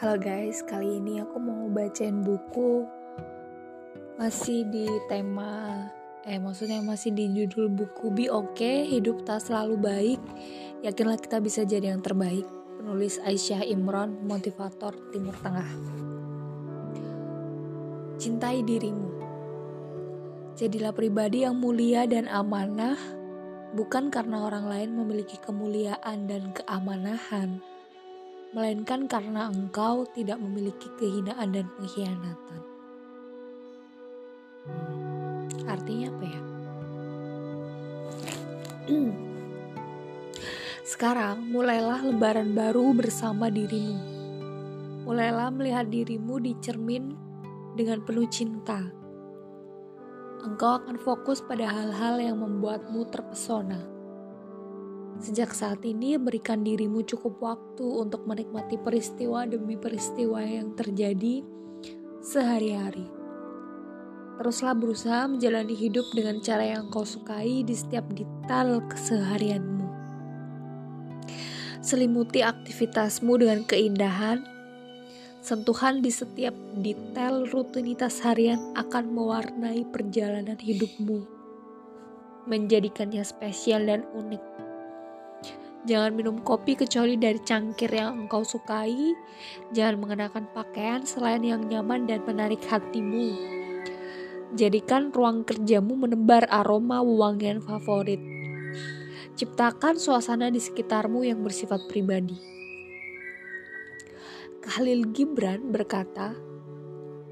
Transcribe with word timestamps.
Halo 0.00 0.16
guys, 0.16 0.64
kali 0.64 0.96
ini 0.96 1.20
aku 1.20 1.36
mau 1.36 1.68
bacain 1.68 2.24
buku 2.24 2.88
masih 4.16 4.68
di 4.68 4.88
tema 5.08 5.84
eh 6.28 6.36
maksudnya 6.36 6.84
masih 6.84 7.12
di 7.16 7.32
judul 7.32 7.72
buku 7.72 8.12
Be 8.12 8.28
Okay, 8.28 8.88
Hidup 8.88 9.28
Tak 9.28 9.44
Selalu 9.44 9.76
Baik. 9.80 10.20
Yakinlah 10.80 11.20
kita 11.20 11.40
bisa 11.44 11.68
jadi 11.68 11.92
yang 11.92 12.00
terbaik. 12.00 12.48
Penulis 12.80 13.20
Aisyah 13.20 13.64
Imron, 13.68 14.24
motivator 14.24 14.96
Timur 15.12 15.36
Tengah. 15.40 15.68
Cintai 18.16 18.64
dirimu. 18.64 19.08
Jadilah 20.56 20.96
pribadi 20.96 21.44
yang 21.44 21.56
mulia 21.60 22.08
dan 22.08 22.28
amanah, 22.28 22.96
bukan 23.76 24.08
karena 24.08 24.48
orang 24.48 24.64
lain 24.68 24.96
memiliki 24.96 25.36
kemuliaan 25.40 26.28
dan 26.28 26.52
keamanahan 26.56 27.60
melainkan 28.50 29.06
karena 29.06 29.46
engkau 29.46 30.02
tidak 30.10 30.42
memiliki 30.42 30.90
kehinaan 30.98 31.54
dan 31.54 31.70
pengkhianatan. 31.78 32.60
Artinya 35.70 36.10
apa 36.10 36.24
ya? 36.26 36.42
Sekarang 40.82 41.46
mulailah 41.46 42.02
lebaran 42.02 42.50
baru 42.50 42.90
bersama 42.90 43.46
dirimu. 43.46 44.18
Mulailah 45.06 45.54
melihat 45.54 45.86
dirimu 45.86 46.42
di 46.42 46.58
cermin 46.58 47.14
dengan 47.78 48.02
penuh 48.02 48.26
cinta. 48.26 48.82
Engkau 50.42 50.82
akan 50.82 50.98
fokus 50.98 51.38
pada 51.38 51.70
hal-hal 51.70 52.18
yang 52.18 52.42
membuatmu 52.42 53.06
terpesona 53.14 53.99
Sejak 55.20 55.52
saat 55.52 55.84
ini, 55.84 56.16
berikan 56.16 56.64
dirimu 56.64 57.04
cukup 57.04 57.44
waktu 57.44 57.84
untuk 57.84 58.24
menikmati 58.24 58.80
peristiwa 58.80 59.44
demi 59.44 59.76
peristiwa 59.76 60.40
yang 60.40 60.72
terjadi 60.72 61.44
sehari-hari. 62.24 63.04
Teruslah 64.40 64.72
berusaha 64.72 65.28
menjalani 65.28 65.76
hidup 65.76 66.08
dengan 66.16 66.40
cara 66.40 66.64
yang 66.64 66.88
kau 66.88 67.04
sukai 67.04 67.60
di 67.60 67.76
setiap 67.76 68.08
detail 68.16 68.80
keseharianmu. 68.88 69.84
Selimuti 71.84 72.40
aktivitasmu 72.40 73.36
dengan 73.36 73.60
keindahan. 73.68 74.40
Sentuhan 75.44 76.00
di 76.00 76.08
setiap 76.08 76.56
detail 76.80 77.44
rutinitas 77.52 78.24
harian 78.24 78.72
akan 78.72 79.12
mewarnai 79.12 79.84
perjalanan 79.88 80.56
hidupmu, 80.56 81.24
menjadikannya 82.48 83.20
spesial 83.20 83.84
dan 83.84 84.08
unik. 84.16 84.49
Jangan 85.80 86.12
minum 86.12 86.36
kopi 86.44 86.76
kecuali 86.76 87.16
dari 87.16 87.40
cangkir 87.40 87.88
yang 87.88 88.28
engkau 88.28 88.44
sukai. 88.44 89.16
Jangan 89.72 89.96
mengenakan 89.96 90.44
pakaian 90.52 91.08
selain 91.08 91.40
yang 91.40 91.64
nyaman 91.64 92.04
dan 92.04 92.20
menarik 92.28 92.60
hatimu. 92.68 93.32
Jadikan 94.52 95.08
ruang 95.08 95.40
kerjamu 95.40 95.96
menebar 95.96 96.44
aroma 96.52 97.00
wangian 97.00 97.64
favorit. 97.64 98.20
Ciptakan 99.40 99.96
suasana 99.96 100.52
di 100.52 100.60
sekitarmu 100.60 101.24
yang 101.24 101.40
bersifat 101.40 101.88
pribadi. 101.88 102.36
Khalil 104.60 105.08
Gibran 105.16 105.72
berkata, 105.72 106.36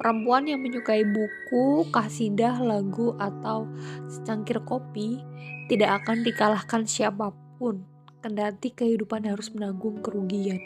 perempuan 0.00 0.48
yang 0.48 0.64
menyukai 0.64 1.04
buku, 1.04 1.84
kasidah, 1.92 2.56
lagu, 2.56 3.12
atau 3.20 3.68
secangkir 4.08 4.64
kopi 4.64 5.20
tidak 5.68 6.00
akan 6.00 6.24
dikalahkan 6.24 6.88
siapa 6.88 7.36
pun 7.60 7.84
kendati 8.20 8.70
kehidupan 8.70 9.24
harus 9.24 9.48
menanggung 9.50 10.04
kerugian. 10.04 10.60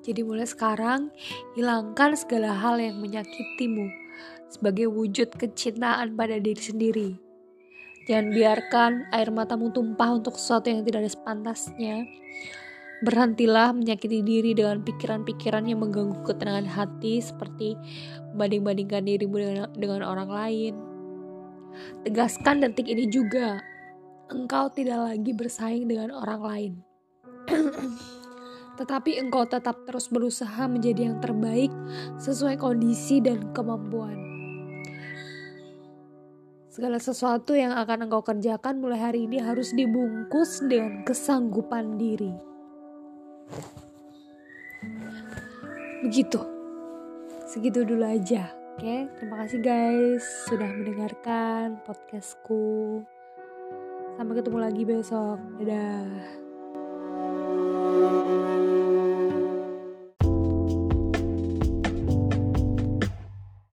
Jadi 0.00 0.20
mulai 0.24 0.48
sekarang, 0.48 1.12
hilangkan 1.58 2.16
segala 2.16 2.56
hal 2.56 2.80
yang 2.80 3.02
menyakitimu 3.02 3.90
sebagai 4.50 4.90
wujud 4.90 5.30
kecintaan 5.36 6.16
pada 6.18 6.40
diri 6.40 6.62
sendiri. 6.62 7.10
Jangan 8.08 8.32
biarkan 8.34 8.92
air 9.14 9.30
matamu 9.30 9.70
tumpah 9.70 10.18
untuk 10.18 10.34
sesuatu 10.34 10.72
yang 10.72 10.82
tidak 10.82 11.06
ada 11.06 11.12
sepantasnya. 11.12 12.08
Berhentilah 13.00 13.72
menyakiti 13.72 14.20
diri 14.20 14.52
dengan 14.52 14.82
pikiran-pikiran 14.84 15.64
yang 15.64 15.80
mengganggu 15.80 16.20
ketenangan 16.26 16.68
hati 16.68 17.22
seperti 17.22 17.78
membanding-bandingkan 18.32 19.02
dirimu 19.06 19.36
dengan, 19.40 19.68
dengan 19.78 20.00
orang 20.04 20.28
lain. 20.28 20.74
Tegaskan 22.04 22.66
detik 22.66 22.90
ini 22.90 23.06
juga 23.08 23.62
engkau 24.30 24.70
tidak 24.70 25.10
lagi 25.10 25.34
bersaing 25.34 25.90
dengan 25.90 26.14
orang 26.14 26.42
lain. 26.42 26.72
Tetapi 28.78 29.20
engkau 29.20 29.44
tetap 29.44 29.84
terus 29.84 30.08
berusaha 30.08 30.64
menjadi 30.70 31.12
yang 31.12 31.18
terbaik 31.20 31.68
sesuai 32.16 32.56
kondisi 32.56 33.20
dan 33.20 33.52
kemampuan. 33.52 34.16
Segala 36.70 37.02
sesuatu 37.02 37.52
yang 37.52 37.74
akan 37.74 38.08
engkau 38.08 38.22
kerjakan 38.24 38.80
mulai 38.80 39.02
hari 39.02 39.26
ini 39.26 39.42
harus 39.42 39.74
dibungkus 39.74 40.64
dengan 40.64 41.02
kesanggupan 41.04 41.98
diri. 41.98 42.32
Begitu. 46.06 46.40
Segitu 47.50 47.84
dulu 47.84 48.06
aja. 48.06 48.54
Oke, 48.78 49.12
terima 49.20 49.44
kasih 49.44 49.60
guys 49.60 50.24
sudah 50.48 50.70
mendengarkan 50.72 51.82
podcastku. 51.84 53.04
Sampai 54.20 54.36
ketemu 54.36 54.58
lagi 54.60 54.82
besok. 54.84 55.40
Dadah. 55.56 56.04